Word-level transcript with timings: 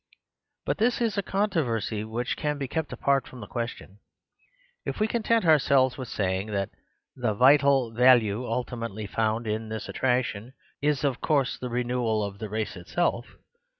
But 0.65 0.79
this 0.79 0.99
is 0.99 1.15
a 1.15 1.21
controversy 1.21 2.03
which 2.03 2.35
can 2.35 2.57
be 2.57 2.67
kept 2.67 2.91
apart 2.91 3.27
from 3.27 3.39
the 3.39 3.45
question, 3.45 3.99
if 4.83 4.99
we 4.99 5.07
content 5.07 5.45
ourselves 5.45 5.95
with 5.95 6.07
saying 6.07 6.47
that 6.47 6.71
the 7.15 7.35
vital 7.35 7.93
value 7.93 8.43
ultimately 8.43 9.05
found 9.05 9.45
in 9.45 9.69
this 9.69 9.87
attraction 9.87 10.53
is, 10.81 11.03
of 11.03 11.21
course, 11.21 11.59
the 11.59 11.69
renewal 11.69 12.23
of 12.23 12.39
the 12.39 12.49
race 12.49 12.75
itself. 12.75 13.27